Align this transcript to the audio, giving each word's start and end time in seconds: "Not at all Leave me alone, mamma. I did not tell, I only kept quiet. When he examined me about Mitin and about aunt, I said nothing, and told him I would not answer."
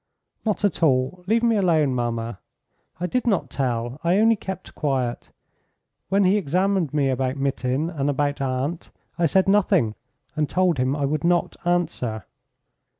"Not 0.47 0.65
at 0.65 0.81
all 0.81 1.23
Leave 1.27 1.43
me 1.43 1.57
alone, 1.57 1.93
mamma. 1.93 2.39
I 2.99 3.05
did 3.05 3.27
not 3.27 3.51
tell, 3.51 3.99
I 4.03 4.17
only 4.17 4.35
kept 4.35 4.73
quiet. 4.73 5.29
When 6.09 6.23
he 6.23 6.37
examined 6.37 6.91
me 6.91 7.09
about 7.09 7.37
Mitin 7.37 7.91
and 7.91 8.09
about 8.09 8.41
aunt, 8.41 8.89
I 9.19 9.27
said 9.27 9.47
nothing, 9.47 9.93
and 10.35 10.49
told 10.49 10.79
him 10.79 10.95
I 10.95 11.05
would 11.05 11.23
not 11.23 11.55
answer." 11.65 12.25